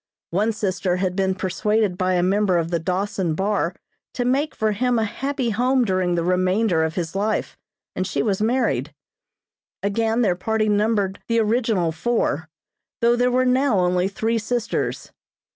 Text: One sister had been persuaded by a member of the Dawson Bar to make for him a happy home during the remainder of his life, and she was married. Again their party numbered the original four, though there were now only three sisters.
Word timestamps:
One 0.31 0.51
sister 0.51 0.95
had 0.95 1.15
been 1.15 1.35
persuaded 1.35 1.95
by 1.95 2.15
a 2.15 2.23
member 2.23 2.57
of 2.57 2.71
the 2.71 2.79
Dawson 2.79 3.35
Bar 3.35 3.75
to 4.15 4.25
make 4.25 4.55
for 4.55 4.71
him 4.71 4.97
a 4.97 5.03
happy 5.03 5.51
home 5.51 5.85
during 5.85 6.15
the 6.15 6.23
remainder 6.23 6.83
of 6.83 6.95
his 6.95 7.15
life, 7.15 7.55
and 7.95 8.07
she 8.07 8.23
was 8.23 8.41
married. 8.41 8.95
Again 9.83 10.23
their 10.23 10.35
party 10.35 10.67
numbered 10.69 11.21
the 11.27 11.37
original 11.37 11.91
four, 11.91 12.49
though 13.01 13.15
there 13.15 13.29
were 13.29 13.45
now 13.45 13.77
only 13.79 14.07
three 14.07 14.39
sisters. 14.39 15.11